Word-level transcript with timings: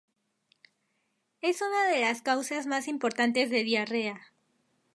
Es 1.41 1.61
una 1.61 1.85
de 1.85 1.99
las 2.01 2.23
causas 2.23 2.65
más 2.65 2.87
importantes 2.87 3.51
de 3.51 3.63
diarrea. 3.63 4.33